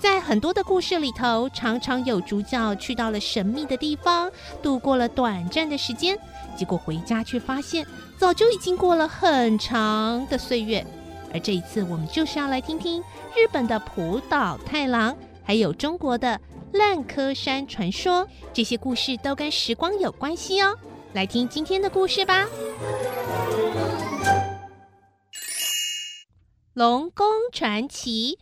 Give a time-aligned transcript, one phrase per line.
[0.00, 4.30] 在很多的故事里头，常常有主角去到了神秘的地方，
[4.62, 6.18] 度过了短暂的时间，
[6.56, 7.86] 结果回家却发现
[8.16, 10.84] 早就已经过了很长的岁月。
[11.34, 13.00] 而这一次，我们就是要来听听
[13.36, 16.40] 日本的浦岛太郎，还有中国的
[16.72, 20.74] 烂柯山传说，这些故事都跟时光有关系哦。
[21.12, 22.46] 来听今天的故事吧，
[26.72, 28.38] 《龙宫传奇》。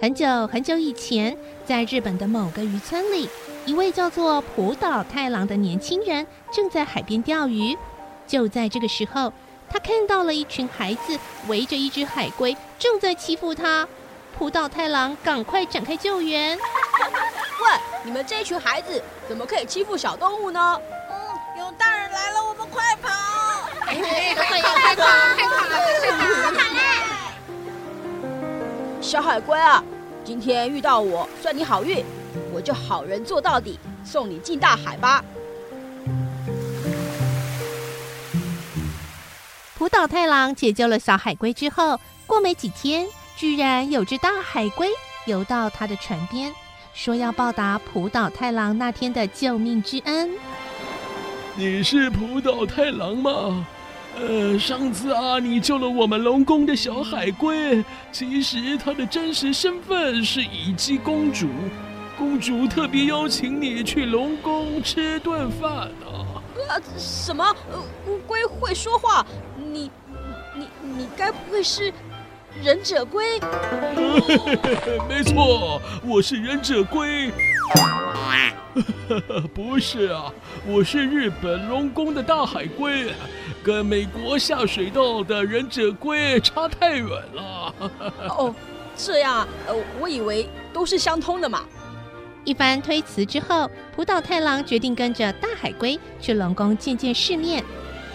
[0.00, 3.28] 很久很久以前，在日本的某个渔村里，
[3.66, 7.76] 一位叫做浦岛太郎的年轻人正在海边钓鱼。
[8.24, 9.32] 就在这个时候，
[9.68, 13.88] 他看到了一群孩子围着一只海龟，正在欺负他。
[14.38, 16.56] 浦岛太郎赶快展开救援。
[16.56, 16.62] 喂，
[18.04, 20.80] 你们这群孩子怎么可以欺负小动物呢？
[21.10, 23.10] 嗯，有大人来了，我们快跑！
[23.80, 24.00] 快跑！
[24.46, 24.72] 快跑！
[24.78, 25.04] 快跑！
[25.34, 26.68] 快跑！
[29.00, 29.82] 小海龟啊，
[30.28, 32.04] 今天遇到我，算你好运，
[32.52, 35.24] 我就好人做到底，送你进大海吧。
[39.78, 43.06] 浦岛太郎解救了小海龟之后，过没几天，
[43.38, 44.90] 居然有只大海龟
[45.24, 46.52] 游到他的船边，
[46.92, 50.32] 说要报答浦岛太郎那天的救命之恩。
[51.56, 53.66] 你是浦岛太郎吗？
[54.16, 61.48] 呃，上次啊，你救了我们龙宫的小海龟，其实她的真实身份是乙姬公主。
[62.16, 66.06] 公主特别邀请你去龙宫吃顿饭呢。
[66.68, 67.44] 啊，什么？
[68.08, 69.24] 乌龟会说话？
[69.56, 69.88] 你、
[70.56, 71.92] 你、你该不会是
[72.60, 73.38] 忍者龟？
[75.08, 77.30] 没错，我是忍者龟。
[79.54, 80.32] 不是啊，
[80.66, 83.12] 我是日本龙宫的大海龟。
[83.62, 87.74] 跟美国下水道的忍者龟差太远了。
[88.30, 88.54] 哦，
[88.96, 91.64] 这样啊，呃，我以为都是相通的嘛。
[92.44, 97.62] 一番推辞之后，浦岛太郎决定跟着大海龟去龙宫见见世面。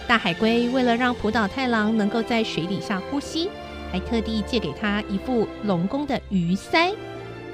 [0.08, 3.48] 大海龟为了让浦岛太郎能够在水底下呼吸，
[3.92, 6.94] 还特地借给他一副龙宫的鱼鳃。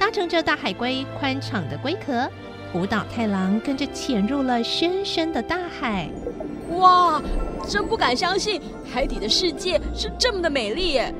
[0.00, 2.26] 搭乘着大海龟宽敞的龟壳，
[2.72, 6.08] 浦岛太郎跟着潜入了深深的大海。
[6.78, 7.20] 哇！
[7.68, 11.14] 真不敢相信，海底的世界是这么的美丽耶！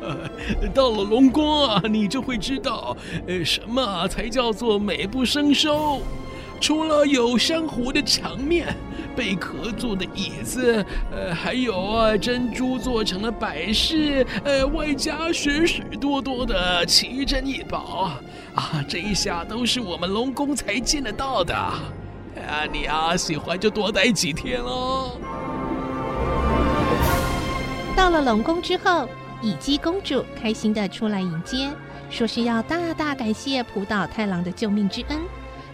[0.74, 2.94] 到了龙宫啊，你就会知道，
[3.26, 6.02] 呃，什么才叫做美不胜收。
[6.66, 8.74] 除了有珊瑚的墙面、
[9.14, 10.82] 贝壳做的椅子，
[11.12, 18.12] 呃，还有珍珠做成了摆饰，呃，外加许许多多的奇珍异宝
[18.54, 21.54] 啊，这一下都是我们龙宫才见得到的。
[21.54, 21.84] 啊，
[22.72, 25.20] 你啊喜欢就多待几天哦。
[27.94, 29.06] 到了龙宫之后，
[29.42, 31.70] 乙姬公主开心的出来迎接，
[32.08, 35.20] 说是要大大感谢浦岛太郎的救命之恩，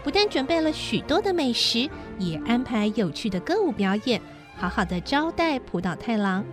[0.03, 1.89] 不但准备了许多的美食，
[2.19, 4.21] 也安排有趣的歌舞表演，
[4.57, 6.45] 好好的招待浦岛太郎。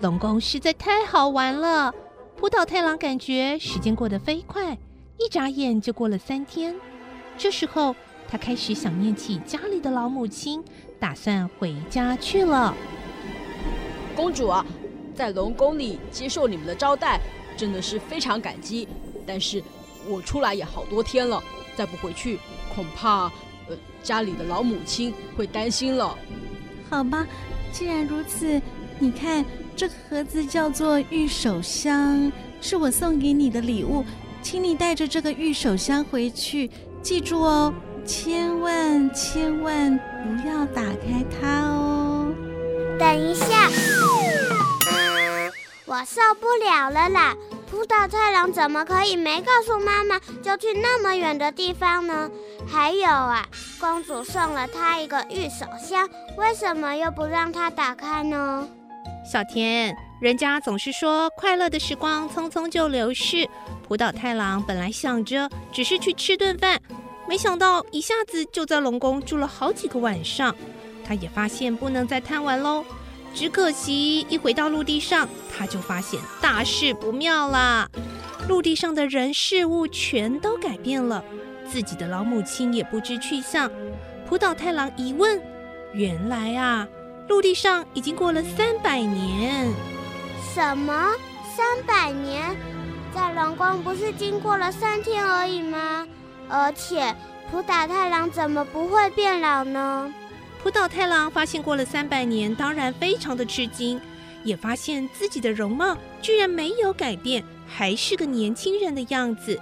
[0.00, 1.94] 龙宫实在太好玩了，
[2.36, 4.76] 浦岛太郎感觉时间过得飞快，
[5.18, 6.74] 一眨眼就过了三天。
[7.38, 7.94] 这时候，
[8.28, 10.62] 他开始想念起家里的老母亲，
[10.98, 12.74] 打算回家去了。
[14.16, 14.64] 公主啊！
[15.14, 17.20] 在龙宫里接受你们的招待，
[17.56, 18.88] 真的是非常感激。
[19.26, 19.62] 但是
[20.08, 21.42] 我出来也好多天了，
[21.76, 22.38] 再不回去，
[22.74, 23.24] 恐怕
[23.68, 26.16] 呃家里的老母亲会担心了。
[26.88, 27.26] 好吧，
[27.72, 28.60] 既然如此，
[28.98, 29.44] 你看
[29.76, 34.04] 这个盒子叫做玉手箱，是我送给你的礼物，
[34.42, 36.70] 请你带着这个玉手箱回去，
[37.02, 37.72] 记住哦，
[38.04, 42.32] 千万千万不要打开它哦。
[42.98, 43.70] 等一下。
[45.86, 47.34] 我受不了了啦！
[47.68, 52.30] 浦岛太郎怎么可以没告诉妈妈就去那么远的地方呢？
[52.72, 53.44] 还有啊，
[53.80, 58.68] 公主送了他一个玉手箱，为什么又不让他打开呢？
[59.30, 63.48] 小田，人家总是说快乐的时光匆匆就流逝。
[63.86, 66.80] 浦岛太郎本来想着只是去吃顿饭，
[67.28, 70.54] 没想到一下子就在龙宫住了好几个晚上。
[71.04, 72.84] 他也发现不能再贪玩喽。
[73.34, 77.88] 只可惜，一回到陆地上，他就发现大事不妙了。
[78.48, 81.24] 陆地上的人事物全都改变了，
[81.70, 83.70] 自己的老母亲也不知去向。
[84.28, 85.40] 浦岛太郎一问，
[85.92, 86.88] 原来啊，
[87.28, 89.70] 陆地上已经过了三百年。
[90.52, 91.12] 什么？
[91.56, 92.56] 三百年？
[93.14, 96.06] 在龙宫不是经过了三天而已吗？
[96.48, 97.14] 而且
[97.50, 100.12] 浦岛太郎怎么不会变老呢？
[100.62, 104.00] 浦岛太郎发现过了三百年，当然非常的吃惊，
[104.44, 109.60] 也发现自己的容貌居然没有改变，还是个年轻人的样子。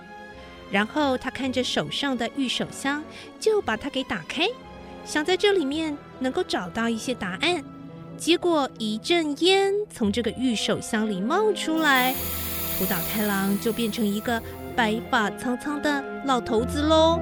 [0.71, 3.03] 然后他看着手上的玉手箱，
[3.41, 4.47] 就把它给打开，
[5.05, 7.65] 想在这里面能够找到一些答案。
[8.17, 12.13] 结果一阵烟从这个玉手箱里冒出来，
[12.79, 14.43] 浦岛太郎就变成一个
[14.77, 17.21] 白发苍苍的老头子喽。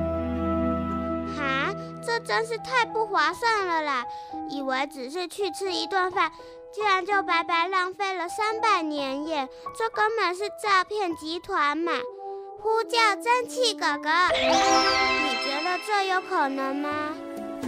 [1.36, 4.04] 哈，这真是太不划算了啦！
[4.50, 6.32] 以为只是去吃一顿饭，
[6.74, 9.48] 居然就白白浪费了三百年耶！
[9.76, 11.92] 这根本是诈骗集团嘛！
[12.60, 16.88] 呼叫蒸汽哥哥，你觉得这有可能吗？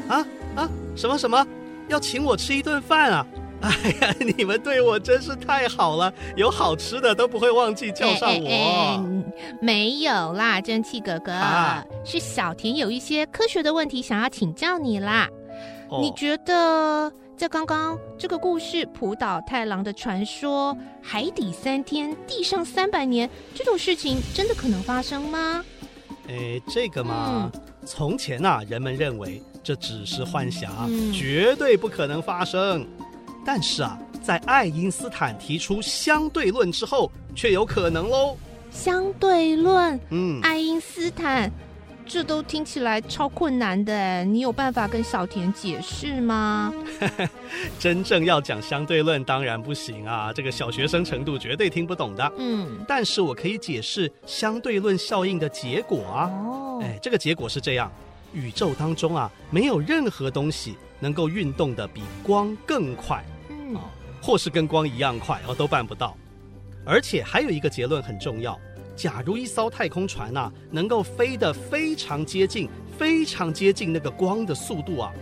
[0.08, 0.26] 啊
[0.56, 0.68] 啊！
[0.96, 1.46] 什么什么？
[1.88, 3.26] 要请我吃一顿饭啊？
[3.60, 3.70] 哎
[4.00, 8.46] 呀，你们对我真是太好了，有好吃的都不会忘记叫上我。
[8.46, 9.00] 哎哎哎，
[9.60, 15.28] 没有啦，蒸汽哥哥，啊、是小田有一些科学的问题想要请教你啦。
[15.90, 17.12] 哦、你觉得？
[17.38, 25.64] 在刚刚这个故事，浦岛太郎的传说，海底三天，地上三百年，这种事情真的可能发生吗？
[26.26, 32.84] 诶，这个嘛，嗯、从前呐、啊，人们认为这只是幻想，嗯、绝对不可能发生。
[33.46, 38.36] 但是啊，在爱因斯坦提出相对论之后，却有可能喽。
[38.72, 41.48] 相对论，嗯，爱因斯坦。
[42.08, 46.72] 这都听起来超困难的，你有办法跟小田解释吗？
[47.78, 52.32] 真正要讲相对论，当然不行啊，这个小学生程度绝对听不懂的。
[52.38, 56.30] 嗯，但是我可以解释相对论效应的结果啊。
[56.30, 57.92] 哦，哎，这个结果是这样：
[58.32, 63.76] 宇宙当中啊，没有任何东西能够运动的比光更快，嗯，
[64.22, 66.16] 或是跟光一样快，哦，都办不到。
[66.86, 68.58] 而且还有一个结论很重要。
[68.98, 72.68] 假如一艘太空船啊，能够飞得非常接近、
[72.98, 75.12] 非常接近那个光的速度啊，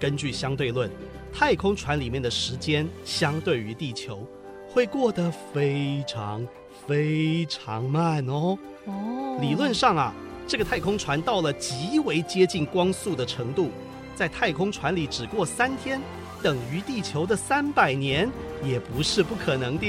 [0.00, 0.90] 根据相对论，
[1.32, 4.26] 太空船里面的时间相对于地球
[4.68, 6.44] 会过得非常
[6.88, 8.58] 非常慢哦。
[8.86, 10.12] 哦，理论上啊，
[10.48, 13.70] 这个太空船到了极为接近光速的程度，
[14.16, 16.00] 在太空船里只过三天，
[16.42, 18.28] 等于地球的三百年，
[18.64, 19.86] 也不是不可能的。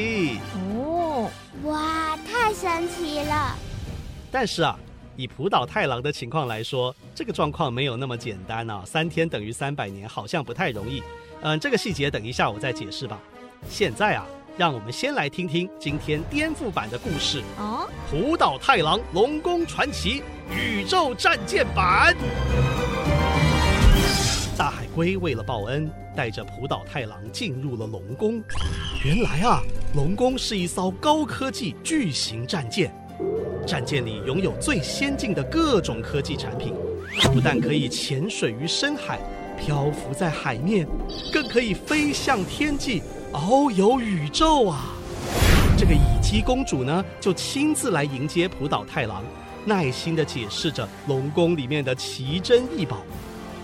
[2.62, 3.56] 神奇了！
[4.32, 4.78] 但是啊，
[5.16, 8.84] 以浦岛太郎的情况来说，这个状况没有那么简单啊。
[8.86, 11.02] 三天等于三百年，好像不太容易。
[11.42, 13.20] 嗯，这个细节等一下我再解释吧。
[13.68, 14.28] 现在啊，
[14.60, 20.22] 让我们先来听听今天颠覆版的故事哦，《浦岛太郎龙宫传奇
[20.52, 22.16] 宇宙战舰版》。
[24.62, 28.40] 大海龟为了报恩，带着浦岛太郎进入了龙宫。
[29.04, 29.60] 原来啊，
[29.96, 32.94] 龙宫是一艘高科技巨型战舰，
[33.66, 36.76] 战舰里拥有最先进的各种科技产品，
[37.34, 39.18] 不但可以潜水于深海，
[39.58, 40.88] 漂浮在海面，
[41.34, 43.02] 更可以飞向天际，
[43.34, 44.94] 遨游宇宙啊！
[45.76, 49.24] 这个乙姬公主呢，就亲自来迎接浦岛太郎，
[49.66, 53.02] 耐心地解释着龙宫里面的奇珍异宝。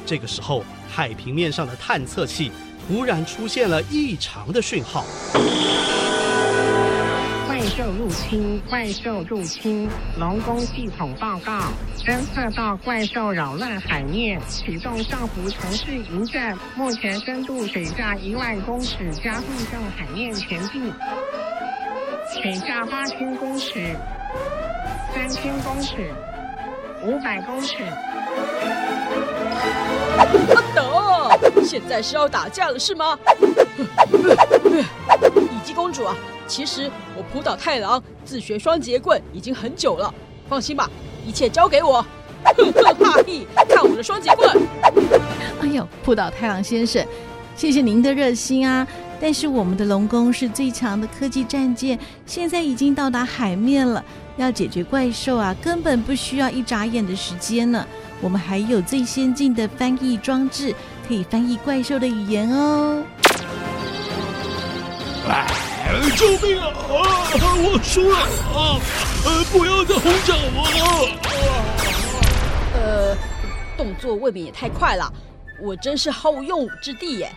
[0.08, 2.50] 这个时候，海平面上的探测器
[2.88, 5.04] 突然出现了异常的讯号。
[7.46, 8.62] 怪兽入侵！
[8.70, 9.90] 怪兽入侵！
[10.18, 11.60] 龙宫系统报告，
[11.98, 16.58] 侦测到怪兽扰乱海面，启动上浮城市营战。
[16.76, 20.82] 目前深度水下一万公尺，加速向海面前进。
[22.42, 23.74] 水下八千公尺，
[25.14, 25.96] 三千公尺，
[27.04, 27.76] 五百公尺。
[30.18, 33.18] 啊，等，现在是要打架了是吗？
[34.12, 36.16] 乙姬公主啊，
[36.48, 40.14] 其实我浦岛太郎自学双截棍已经很久了，
[40.48, 40.90] 放心吧，
[41.26, 42.06] 一切交给我。
[42.44, 44.50] 哼哼哈嘿，看我的双截棍！
[45.62, 47.06] 哎呦，浦岛太郎先生，
[47.56, 48.88] 谢谢您的热心啊！
[49.20, 54.04] 但是我们的龙宫是最强的科技战舰，现在已经到达海面了，
[54.38, 57.86] 要解决怪兽啊，根本不需要一眨眼的时间呢。
[58.22, 60.74] 我们还有最先进的翻译装置，
[61.08, 63.04] 可以翻译怪兽的语言哦。
[65.28, 65.46] 哎，
[66.16, 66.68] 救命啊！
[66.68, 68.80] 啊，我输了啊！
[69.26, 70.80] 呃，不要再轰炸我了。
[72.74, 73.18] 呃，
[73.76, 75.12] 动作未免也太快了，
[75.62, 77.32] 我真是毫无用武之地耶。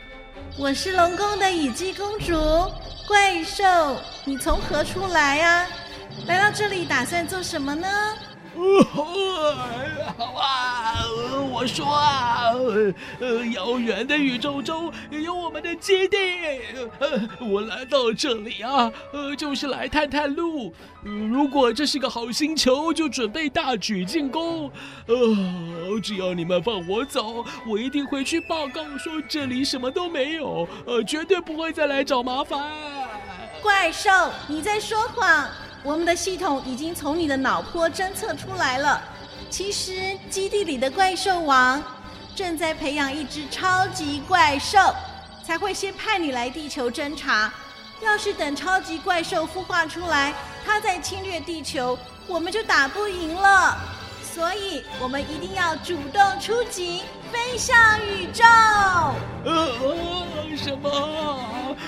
[0.57, 2.35] 我是龙宫的雨姬公主，
[3.09, 3.65] 怪兽，
[4.25, 5.67] 你从何处来啊？
[6.27, 7.89] 来到这里打算做什么呢？
[8.93, 11.05] 好啊，
[11.51, 12.53] 我说啊，
[13.21, 16.17] 呃，遥远的宇宙中有我们的基地，
[16.99, 20.75] 呃，我来到这里啊，呃，就是来探探路。
[21.03, 24.71] 如果这是个好星球，就准备大举进攻。
[25.07, 25.17] 呃，
[26.03, 32.61] 只要你们放我走，我一定回去报告说这里什么都没有，呃，绝对不会再来找麻烦。
[33.63, 34.11] 怪兽，
[34.49, 35.49] 你在说谎！
[35.83, 39.01] 我们的系统已经从你的脑波侦测出来了。
[39.49, 41.83] 其实基地里的怪兽王
[42.37, 44.79] 正在培养一只超级怪兽，
[45.45, 47.53] 才会先派你来地球侦查。
[48.03, 50.33] 要是等超级怪兽孵化出来，
[50.65, 53.77] 它再侵略地球，我们就打不赢了。
[54.23, 58.45] 所以，我们一定要主动出击，飞向宇宙。
[59.45, 60.89] 呃，什么？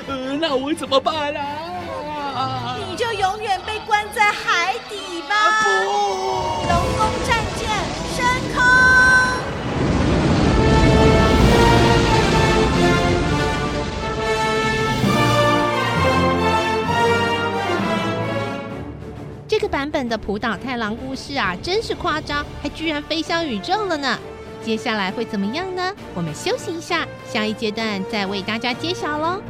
[0.09, 2.77] 呃，那我怎么办啊？
[2.91, 3.72] 你就永远被关
[4.15, 5.35] 在海底吧！
[5.35, 5.69] 啊、不，
[6.69, 7.69] 龙宫战舰
[8.15, 8.63] 升空。
[19.49, 24.19] 这个版本的浦岛太郎故事啊，真是夸张，还居然飞向宇宙了呢！
[24.65, 25.93] 接下来会怎么样呢？
[26.15, 29.43] 我们休息一下，下一阶段再为大家揭晓喽。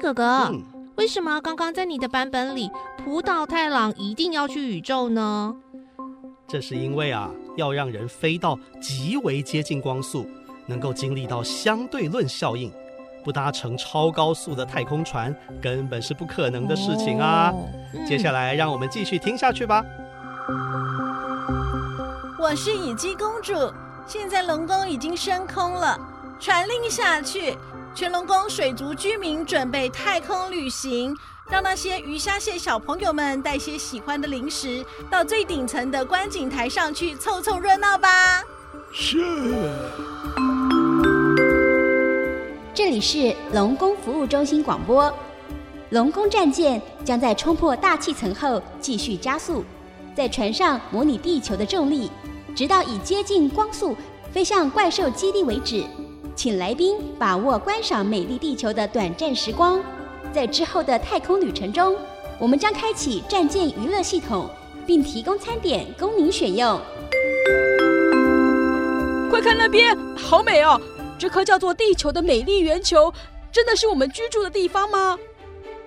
[0.00, 0.62] 哥哥，嗯、
[0.96, 2.70] 为什么刚刚在你的版本里，
[3.04, 5.54] 浦岛太郎一定要去宇宙呢？
[6.48, 10.26] 这是因为啊，要让人飞到极为接近光速，
[10.66, 12.72] 能够经历到相对论效应，
[13.22, 17.50] 不搭乘超高速的太空船，根本是不可能的事情啊！
[17.52, 19.84] 哦嗯、接下来，让我们继续听下去吧。
[22.40, 23.52] 我是乙姬公主，
[24.06, 26.00] 现在龙宫已经升空了，
[26.40, 27.54] 传令下去。
[28.00, 31.14] 全龙宫水族居民准备太空旅行，
[31.50, 38.42] 让那些鱼虾蟹小朋友们带些喜欢的零食到最顶层的观景台上去凑凑热闹吧。
[38.90, 39.18] 是。
[42.72, 45.12] 这里是龙宫服务中心广播。
[45.90, 49.62] 龙宫战舰将在冲破大气层后继续加速，
[50.16, 52.10] 在船上模拟地球的重力，
[52.56, 53.94] 直到以接近光速
[54.32, 55.84] 飞向怪兽基地为止。
[56.42, 59.78] 请来宾把握观赏美丽地球的短暂时光，
[60.32, 61.94] 在之后的太空旅程中，
[62.38, 64.48] 我们将开启战舰娱乐系统，
[64.86, 66.80] 并提供餐点供您选用。
[69.28, 70.80] 快看那边，好美哦！
[71.18, 73.12] 这颗叫做地球的美丽圆球，
[73.52, 75.18] 真的是我们居住的地方吗？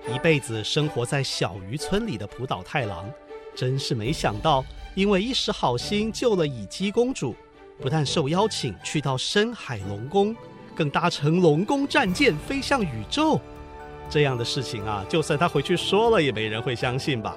[0.06, 3.10] 一辈子生活在小渔村里的浦岛太郎，
[3.56, 7.34] 真是没想到，因为一时好心救了乙姬公主。
[7.80, 10.34] 不但受邀请去到深海龙宫，
[10.74, 13.40] 更搭乘龙宫战舰飞向宇宙。
[14.08, 17.36] 这样的事情啊，就算他回去说了，也没人会相信吧。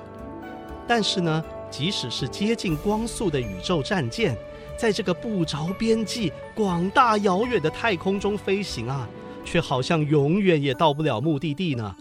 [0.87, 4.37] 但是呢，即使是接近光速的宇宙战舰，
[4.77, 9.07] 在这个不着边际、广大遥远的太空中飞行啊，
[9.43, 11.95] 却好像永远也到不了目的地呢。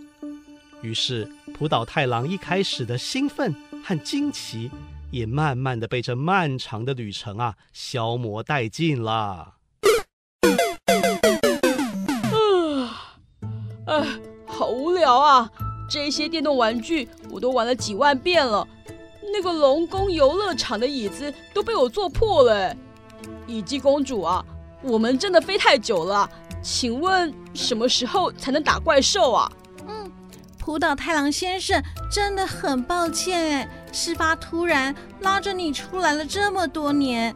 [0.82, 4.70] 于是，浦岛太郎一开始的兴奋和惊奇。
[5.16, 9.54] 也慢慢的被这漫长的旅程啊消磨殆尽了。
[12.26, 13.16] 啊，
[13.86, 14.06] 哎，
[14.46, 15.50] 好无聊啊！
[15.88, 18.66] 这些电动玩具我都玩了几万遍了，
[19.32, 22.76] 那个龙宫游乐场的椅子都被我坐破了。
[23.46, 24.44] 乙姬公主啊，
[24.82, 26.28] 我们真的飞太久了，
[26.60, 29.50] 请问什么时候才能打怪兽啊？
[30.66, 31.80] 嗯，浦岛太郎先生
[32.10, 33.68] 真的很抱歉哎。
[33.92, 37.32] 事发突然，拉着你出来了这么多年。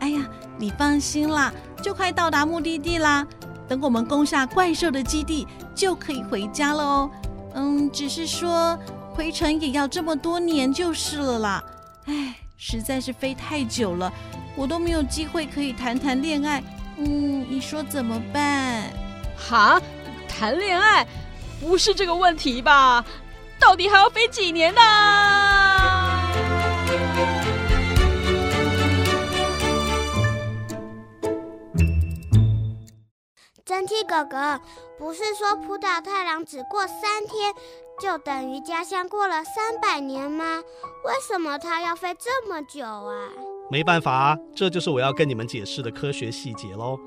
[0.00, 1.50] 哎呀，你放心啦，
[1.82, 3.26] 就快到达目的地啦。
[3.66, 7.10] 等我们攻下怪兽的基地，就可以回家了哦。
[7.54, 8.78] 嗯，只是说
[9.14, 11.64] 回程也要这么多年就是了啦。
[12.04, 14.12] 哎，实在是飞太久了，
[14.54, 16.62] 我都没有机会可以谈谈恋爱。
[16.98, 18.82] 嗯，你说怎么办？
[19.36, 19.80] 哈，
[20.28, 21.06] 谈恋爱？
[21.64, 23.02] 不是这个问题吧？
[23.58, 24.80] 到底还要飞几年呢？
[33.64, 34.60] 真气哥哥，
[34.98, 37.54] 不是说浦岛太郎只过三天，
[37.98, 40.62] 就等于家乡过了三百年吗？
[41.06, 43.30] 为什么他要飞这么久啊？
[43.70, 47.00] 没办法，这就是我要跟你们解释的科学细节喽。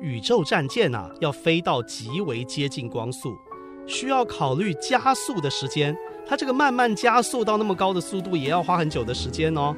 [0.00, 3.38] 宇宙战舰啊，要飞到极为接近光速。
[3.86, 5.96] 需要考虑加速的时间，
[6.26, 9.74] 它这个慢慢加速到那么高的速度，也要花很久的时间哦。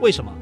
[0.00, 0.32] 为什么？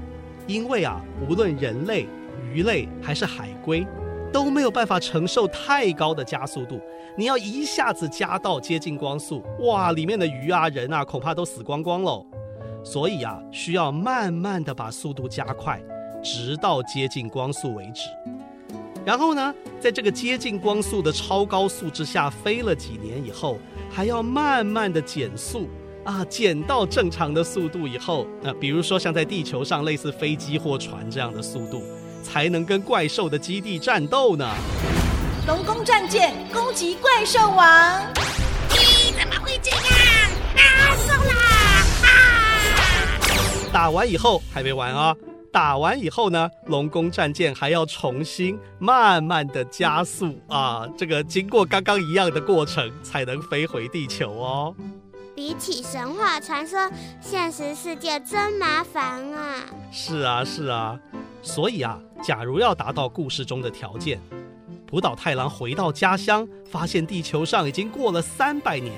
[0.46, 2.06] 因为啊，无论人类
[2.52, 3.86] 鱼类还是海龟，
[4.32, 6.80] 都没有办法承受太高的加速度。
[7.16, 12.24] 你要一下子加到接近光速，哇，里面的鱼啊、人啊，恐怕都死光光喽。
[12.84, 15.82] 所以啊，需要慢慢的把速度加快，
[16.22, 18.02] 直到接近光速为止。
[19.06, 23.56] 然后呢，在这个接近光速的超高速之下飞了几年以后，
[23.88, 25.68] 还要慢慢的减速
[26.02, 31.84] 啊，减到正常的速度以后，那、呃、比如说像在地球上类似飞机或船这样的速度，
[32.20, 34.44] 才能跟怪兽的基地战斗呢。
[35.46, 38.02] 龙宫战舰攻击怪兽王！
[38.70, 39.80] 咦，怎么会这样？
[40.56, 41.32] 啊，送了！
[43.72, 45.14] 打完以后还没完啊！
[45.52, 54.74] 打完以后呢，龙宫战舰还要重新慢慢的加速啊，这个经过刚刚一样的过程才能飞回地球哦。
[55.34, 59.64] 比起神话传说，现实世界真麻烦啊！
[59.92, 60.98] 是啊，是啊，
[61.42, 64.18] 所以啊，假如要达到故事中的条件，
[64.86, 68.94] 浦岛太郎回到家乡，发现地球上已经过了三百年，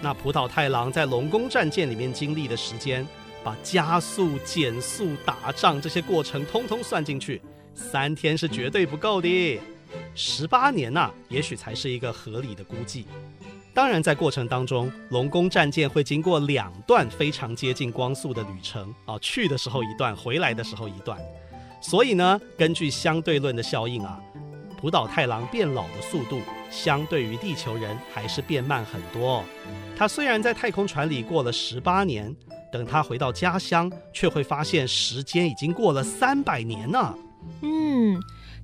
[0.00, 3.06] 那浦岛太郎在龙宫战舰里面经历的时间。
[3.46, 7.40] 把加速、减速、打仗这些过程通通算进去，
[7.76, 9.60] 三天是绝对不够的，
[10.16, 13.06] 十八年呐、也许才是一个合理的估计。
[13.72, 21.16] 当然，在过程当中，龙宫战舰会经过两段非常接近光速的旅程啊，去的时候一段，回来的时候一段。
[21.80, 24.20] 所以呢，根据相对论的效应啊，
[24.76, 29.44] 浦岛太郎变老的速度，相对于地球人还是变慢很多。
[29.96, 32.34] 他虽然在太空船里过了十八年。
[32.76, 37.14] 等他回到家乡，却会发现时间已经过了三百年呢。
[37.62, 38.20] 嗯，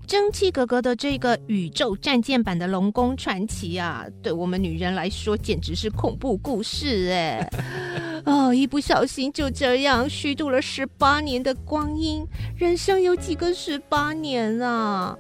[0.07, 7.49] 蒸汽格格的这个宇宙战舰版的龙宫传奇啊，对我们女人来说简直是恐怖故事哎！
[8.27, 12.27] 哦，一不小心就这样虚度了十八年的光阴，
[12.57, 15.17] 人生有几个十八年啊？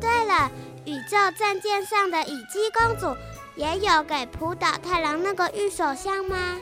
[0.00, 0.50] 对了，
[0.84, 3.16] 宇宙战舰上的乙姬公主
[3.56, 6.58] 也有给浦岛太郎那个玉手箱吗？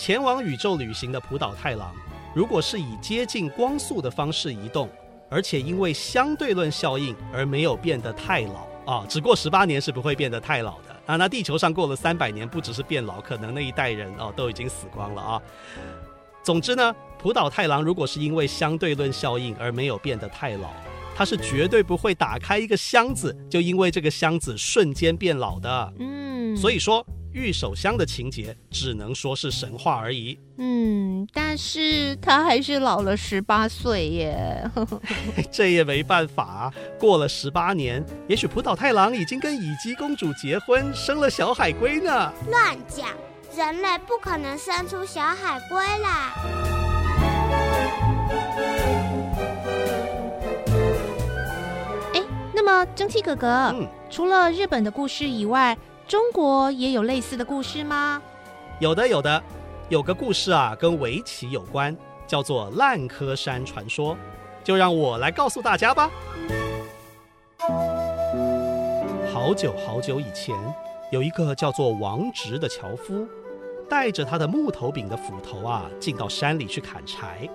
[0.00, 1.94] 前往宇宙旅行的浦岛太郎，
[2.34, 4.88] 如果是以接近光速的方式移动，
[5.28, 11.16] 而且因为相对论效应而没有变得太老啊，只过十八年是不会变得太老的啊。
[11.16, 15.42] 那地球上过了三百年，不只是变老，可能那一代人哦都已经死光了啊。
[16.42, 20.70] 总之呢，浦岛太郎如果是因为相对论效应而没有变得太老，
[21.14, 25.92] 他是绝对不会打开一个箱子，就因为这个箱子瞬间变老的。
[25.98, 27.06] 嗯，所以说。
[27.32, 30.38] 御手香的情节只能说是神话而已。
[30.58, 34.70] 嗯，但是他还是老了十八岁耶。
[35.50, 42.32] 这也没办法，过了十八年，也许浦岛太郎已经跟乙姬公主结婚，生了小海龟呢。
[42.50, 43.08] 乱讲，
[43.56, 46.34] 人类不可能生出小海龟啦。
[52.12, 55.76] 哎，那么蒸汽哥哥，嗯，除了日本的故事以外，
[56.10, 58.20] 中国也有类似的故事吗？
[58.80, 59.40] 有的，有的，
[59.88, 61.96] 有个故事啊，跟围棋有关，
[62.26, 64.16] 叫做烂柯山传说。
[64.64, 66.10] 就让我来告诉大家吧。
[69.32, 70.52] 好久好久以前，
[71.12, 73.24] 有一个叫做王直的樵夫，
[73.88, 77.48] 带着他的木头柄的斧头啊，进到山里去砍柴。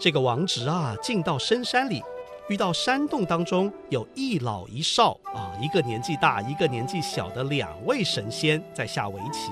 [0.00, 2.02] 这个王直啊，进到深山里。
[2.48, 9.50] 遇到山洞当中有一老一少啊，一个年纪大，一个年纪小的两位神仙在下围棋。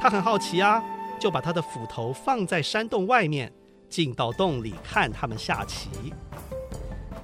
[0.00, 0.82] 他很好奇啊，
[1.18, 3.52] 就把他的斧头放在山洞外面，
[3.88, 5.88] 进到洞里看他们下棋。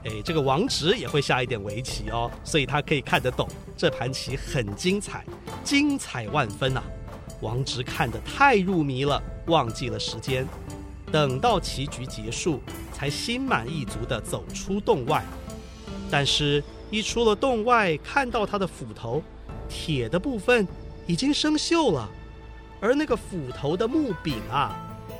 [0.05, 5.25] 哎，这个王直也会下一点围棋哦，所以他可以看得懂这盘棋很精彩，
[5.63, 6.83] 精彩万分呐、
[7.41, 10.47] 王直看得太入迷了，忘记了时间。
[11.11, 12.61] 等到棋局结束，
[12.93, 15.25] 才心满意足地走出洞外。
[16.11, 19.23] 但是，一出了洞外，看到他的斧头，
[19.69, 20.67] 铁的部分
[21.07, 22.09] 已经生锈了，
[22.81, 24.75] 而那个斧头的木柄啊，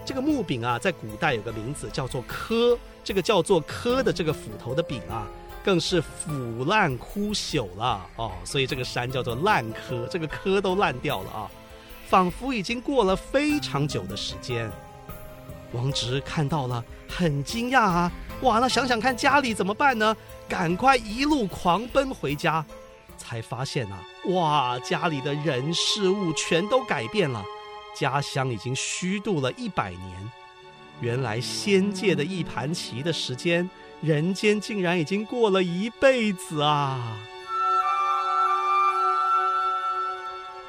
[0.05, 5.27] 这个木柄啊，在古代有个名字叫做柯，这个叫做柯的这个斧头的柄啊，
[5.63, 8.33] 更是腐烂枯朽了哦。
[8.45, 11.51] 所以这个山叫做烂柯，这个柯都烂掉了啊，
[12.09, 14.71] 仿佛已经过了非常久的时间。
[15.73, 18.13] 王直看到了，很惊讶啊！
[18.43, 20.17] 哇，那想想看家里怎么办呢？
[20.49, 22.65] 赶快一路狂奔回家，
[23.17, 24.01] 才发现啊，
[24.31, 27.45] 哇，家里的人事物全都改变了，
[27.95, 30.33] 家乡已经虚度了一百年。
[31.01, 33.69] 原来仙界的一盘棋的时间，
[34.01, 37.17] 人间竟然已经过了一辈子啊！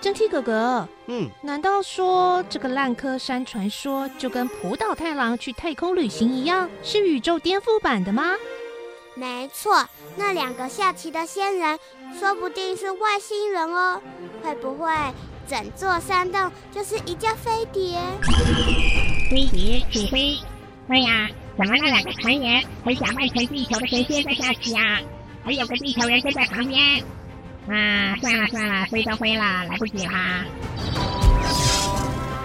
[0.02, 8.32] 蒸汽哥哥，嗯，难道说这个烂柯山传说就跟浦岛太郎去太空旅行一样，是宇宙颠覆版的吗？
[9.16, 9.86] 没错，
[10.16, 11.78] 那两个下棋的仙人，
[12.18, 14.02] 说不定是外星人哦。
[14.42, 14.90] 会不会
[15.46, 18.00] 整座山洞就是一架飞碟？
[19.30, 20.38] 飞碟起飞？
[20.88, 25.02] 对呀，怎么那两个船员会像外层地球的神仙在下棋啊？
[25.44, 27.04] 还有个地球人跟在旁边。
[27.70, 30.44] 啊，算了算了，飞都飞了，来不及啦。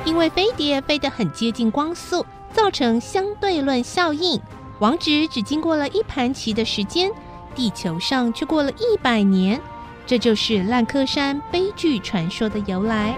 [0.04, 4.40] 因为飞碟飞得很接近光速，造成相对论效应。
[4.80, 7.10] 王子只经过了一盘棋的时间，
[7.54, 9.60] 地球上却过了一百年，
[10.06, 13.14] 这就是烂柯山悲剧传说的由来。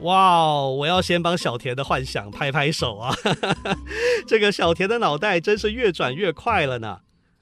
[0.00, 0.74] 哇哦！
[0.78, 3.14] 我要先帮小田的幻想拍拍手啊！
[4.26, 7.00] 这个小田的脑袋真是越转越快了呢。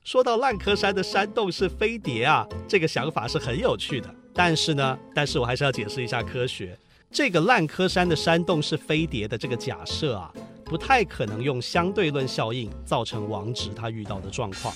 [0.09, 4.09] 说到烂柯山的山洞是飞碟啊，这个想法是很有趣的。
[4.33, 6.75] 但是呢，但是我还是要解释一下科学。
[7.11, 10.33] 这个烂柯山的山洞是飞碟的这个假设啊。
[10.65, 14.73] 不太可能用相对论效应造成王直他遇到的状况。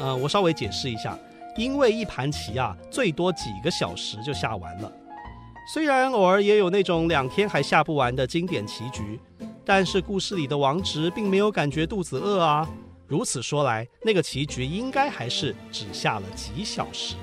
[0.00, 1.18] 呃，我稍微解释一下，
[1.56, 4.92] 因为一盘棋啊，最多几个小时就下完了。
[5.72, 9.18] 虽然偶尔也有那种两天还下不完的经典棋局，
[9.64, 12.68] 但是故事里的王直并没有感觉肚子饿啊。
[13.08, 17.14] 如此说来，那个棋局应该还是只下了几小时。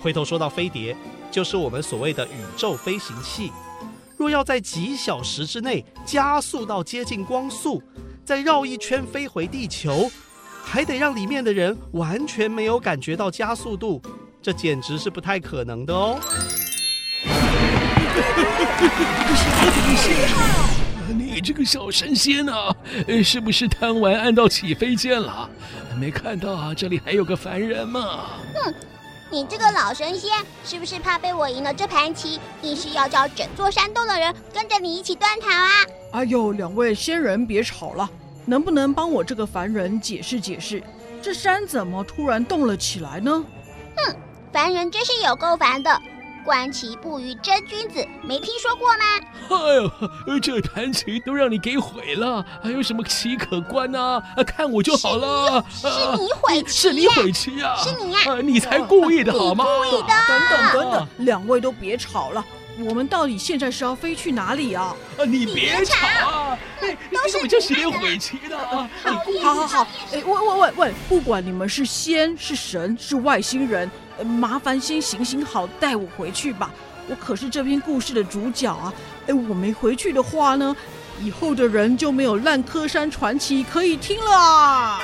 [0.00, 0.96] 回头说到飞碟，
[1.30, 3.50] 就是我们所谓的宇宙飞行器。
[4.16, 7.82] 若要在几小时之内加速到接近光速，
[8.24, 10.08] 再绕一圈飞回地球，
[10.62, 14.00] 还得让里面的人完全没有感觉到加速度，
[14.40, 16.20] 这简直是不太可能的哦。
[21.44, 22.74] 你这个小神仙啊，
[23.22, 25.46] 是不是贪玩按到起飞键了？
[26.00, 28.30] 没看到啊，这里还有个凡人吗？
[28.54, 28.74] 哼。
[29.30, 30.30] 你这个老神仙，
[30.64, 35.68] 是不是怕被我赢了这盘棋，硬是要叫整座山洞的人跟着你一起断头啊？
[36.12, 38.08] 哎呦，两位仙人别吵了，
[38.46, 40.82] 能不能帮我这个凡人解释解释，
[41.20, 43.44] 这山怎么突然动了起来呢？
[43.96, 44.16] 哼，
[44.50, 45.90] 凡人真是有够烦的。
[46.44, 49.04] 观棋不语真君子，没听说过吗？
[49.48, 54.22] 哎呦，这盘棋都让你给毁了，还有什么棋可观呢？
[54.36, 55.64] 啊，看我就好了。
[55.70, 57.74] 是你毁棋，是你毁棋呀！
[57.78, 58.18] 是你呀！
[58.26, 59.64] 啊，你才故意的好吗？
[59.64, 60.08] 故意的。
[60.28, 62.44] 等等等等，两位都别吵了，
[62.78, 64.94] 我们到底现在是要飞去哪里啊？
[65.18, 66.58] 啊，你别吵啊！
[67.10, 68.90] 都是你就是连毁棋的啊！
[69.02, 73.90] 好好好，哎，喂喂喂喂，不管你们是仙是神是外星人。
[74.22, 76.70] 麻烦先行行好，带我回去吧。
[77.08, 78.92] 我可是这篇故事的主角啊！
[79.26, 80.74] 哎，我没回去的话呢，
[81.20, 85.00] 以后的人就没有烂柯山传奇可以听了啊！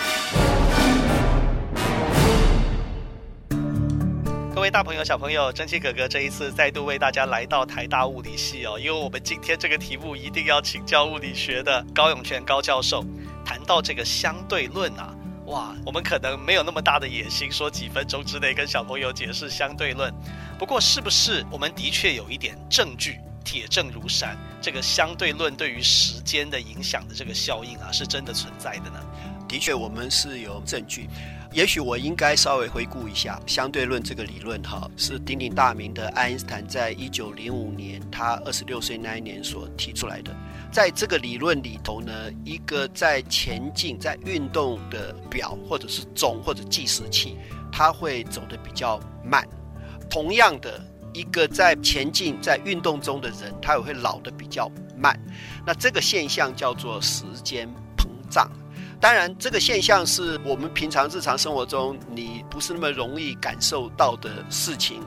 [4.54, 13.04] 各位大朋友、小朋友，真奇哥哥这一次再度为大家来到台大物理系哦，因为我们今天这个题目一定要请教物理学的高永泉高教授，
[13.44, 15.14] 谈到这个相对论啊。
[15.50, 20.14] 哇，我们可能没有那么大的野心，说几分钟之内跟小朋友解释相对论。
[20.56, 29.04] 不过，是不是我们的确有一点证据，铁证如山，这个相对论对于时间的影响的这个效应啊，是真的存在的呢？
[29.48, 31.08] 的确，我们是有证据。
[31.52, 40.32] 也许我应该稍微回顾一下相对论这个理论，哈，是鼎鼎大名的爱因斯坦在一九零五年，他二十六岁那一年所提出来的。
[40.70, 42.12] 在这个理论里头呢，
[42.44, 47.36] 一个在前进、在运动的表或者是钟或者计时器，
[47.72, 49.44] 它会走得比较慢。
[50.08, 50.80] 同样的，
[51.12, 55.18] 一个在前进、在运动中的人，他也会老得比较慢。
[55.66, 58.48] 那这个现象叫做时间膨胀。
[59.00, 65.02] 当然，这个现象是我们平常日常生活中你不是那么容易感受到的事情。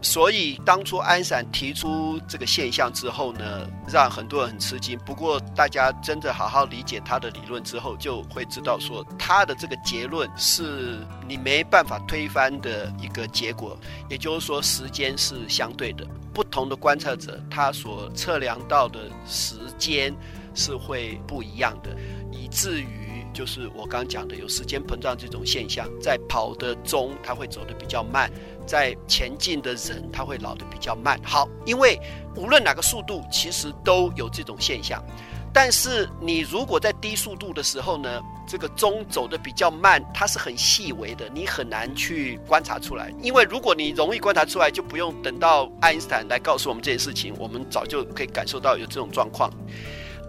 [0.00, 4.98] 所以当初爱因斯坦提出这个现象之后呢，让很多人很吃惊。
[4.98, 13.76] 不过大家真的好好理解他的理论之后，就会知道说他的这个结论是你没办法推翻的一个结果。
[14.10, 20.14] 也就是说，时间是相对的，不同的观测者他所测量到的时间
[20.54, 21.96] 是会不一样的，
[22.30, 23.03] 以至于
[23.34, 28.30] 就是我刚讲的有时间膨胀这种现象，在跑的钟它会走得比较慢。
[28.66, 31.20] 在前进的人，他会老得比较慢。
[31.22, 32.00] 好，因为
[32.34, 35.04] 无论哪个速度，其实都有这种现象。
[35.52, 43.12] 但是你如果在低速度的时候呢，这个钟走得比较慢，它是很细微的，你很难去观察出来。
[43.22, 49.48] 因为如果你容易观察出来，就不用等到爱因斯坦来告诉我们这件事情，我们早就可以感受到有这种状况。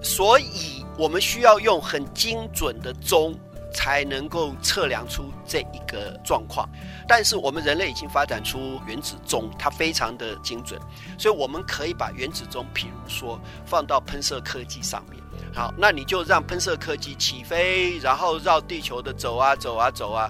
[0.04, 3.38] 所以我们需要用很精准的钟。
[3.78, 6.66] 才能够测量出这一个状况，
[7.06, 10.80] 但是我们人类已经发展出原子钟，它非常的精准，
[11.18, 15.22] 所以我们可以把原子钟，譬如说放到喷射科技上面，
[15.54, 20.30] 好，那你就让喷射科技起飞，然后绕地球的走啊走啊走啊，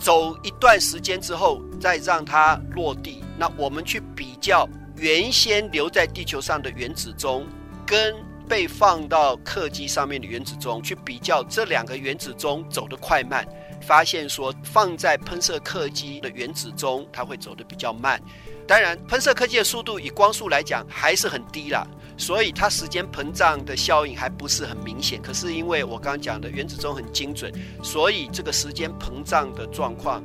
[0.00, 3.22] 走一段时间之后，再让它落地。
[3.38, 7.46] 那我们去比较原先留在地球上的原子钟，
[7.86, 8.12] 跟
[8.48, 13.46] 被放到客机上面的原子钟，去比较这两个原子钟走得快慢，
[13.80, 18.20] 发现说放在喷射客机的原子钟，它会走得比较慢。
[18.66, 25.22] 当然，喷射客机的速度以光速来讲还是很低啦，所以它时间膨胀的效应还不是很明显。
[25.22, 30.20] 可是因为我刚刚讲的原子钟很精准，所以这个时间膨胀的状况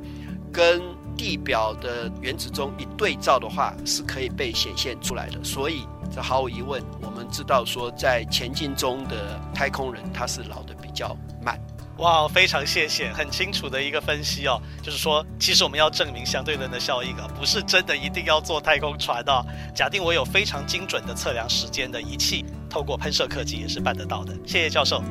[0.52, 0.82] 跟
[1.16, 5.44] 地表的原子钟一对照的话，是可以被显现出来的。
[5.44, 11.60] 所以这毫无疑问，我们知道说在前进中的太空人他是老得比较慢。
[11.98, 19.46] 哇，非常谢谢，很清楚的一个分析哦，就是说，其实我们要证明相对论的效应啊，不是真的一定要坐太空船的。
[19.76, 24.34] 假定我有非常精准的测量时间的仪器，透过喷射客机也是办得到的。
[24.48, 25.04] 谢谢教授。